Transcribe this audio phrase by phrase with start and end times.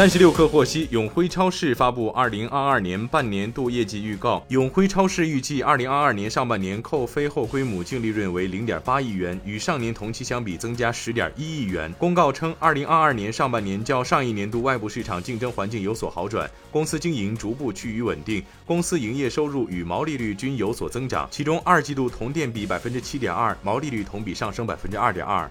[0.00, 4.42] 三十六氪获悉，永辉超市发布二零二二年半年度业绩预告。
[4.48, 11.92] 永辉超市预计，二零二二年上半年扣非后归母净利润为零点八亿元，与上年同期相比增加十点一亿元。
[11.98, 21.28] 公告称，二零二二年上半年较上一年度外部市场竞争环境有所好转，公司经营逐步趋于稳定，公司营业收入与毛利率均有所增长。
[21.30, 25.50] 其中，二季度同店比百分之七点二，毛利率同比上升百分之二点二。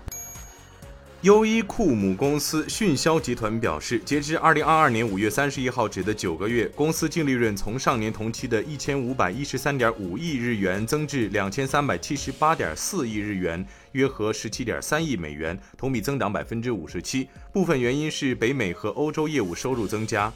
[1.23, 17.27] 优衣库母公司迅销集团表示，截至二零二二年五月三十一号止的九个月，公司净利润从上年同期的一千五百一十三点五亿日元增至两千三百七十八点四亿日元，约合十七点三亿美元，同比增长百分之五十七。
[17.51, 20.31] 部分原因是北美和欧洲业务收入增加。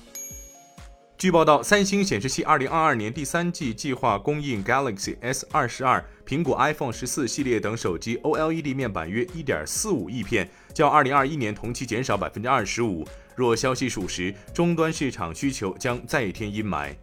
[1.24, 13.08] 据报道，三星显示器2022年第三季计划供应 Galaxy S22、苹果 iPhone 十四系列等手机 OLED 面板约1.45亿片，较2021年同期减少25%。
[13.38, 16.94] 若消息属实，终端市场需求将再添阴霾。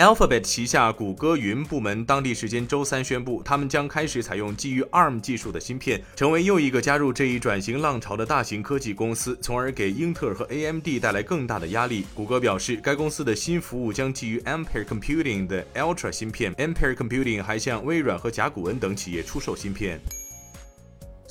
[0.00, 12.06] Alphabet 旗下谷歌云部门当地时间周三宣布，他们将开始采用基于 ARM 技术的芯片，成为又一个加入这一转型浪潮的大型科技公司，从而给英特尔和 AMD 带来更大的压力。
[12.14, 20.00] 谷歌表示，该公司的新服务将基于 Ampere Computing 的 Ultra 芯片，Ampere Computing 还向微软和甲骨文等企业出售芯片。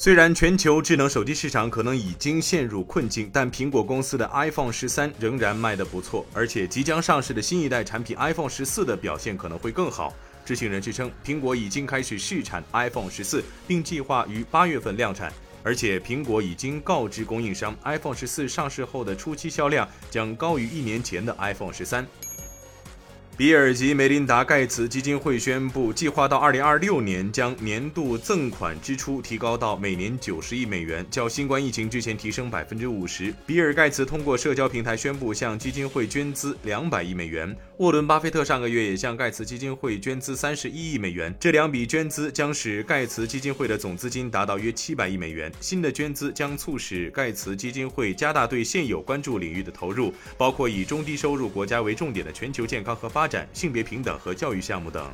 [0.01, 10.13] 虽然全球智能手机市场可能已经陷入困境，但苹果公司的 iPhone 十三仍然卖得不错，而且即将上市的新一代产品 iPhone 十四的表现可能会更好。
[10.45, 15.33] 知情人士称，苹果已经开始试产 iPhone 十四，并计划于八月份量产，
[15.63, 22.07] 而且苹果已经告知供应商，iPhone 十四上市后的初期销量将高于一年前的 iPhone 十三。
[23.39, 33.33] 比尔及梅琳达·盖茨基金会宣布，计划到2026年将年度赠款支出提高到每年90亿美元，较新冠疫情之前提升50%。
[33.45, 37.55] 比尔·盖茨通过社交平台宣布向基金会捐资200亿美元。
[37.77, 41.33] 沃伦·巴菲特上个月也向盖茨基金会捐资31亿美元。
[41.39, 45.49] 这两笔捐资将使盖茨基金会的总资金达到约700亿美元。
[45.61, 53.28] 新的捐资将促使盖茨基金会加大对现有关注领域的投入，包括以中低收入国家为重点的全球健康和发展。
[53.29, 55.09] 展、性别平等和教育项目等。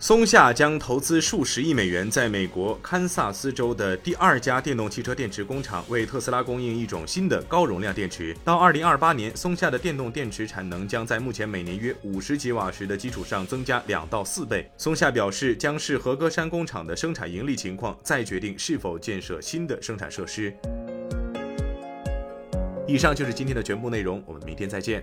[0.00, 8.36] 松下将投资数十亿美元，在美国堪萨斯州的第二家电动汽车电池工厂为特斯拉供应一种新的高容量电池。
[8.44, 14.70] 到二零二八年，松下的电动电池产能将在目前每年约五十吉瓦时的基础上增加两到四倍。
[14.76, 20.54] 松下表示，将视和歌山工厂的生产盈利情况，再决定是否建设新的生产设施。
[22.86, 25.02] 以上就是今天的全部内容，我们明天再见。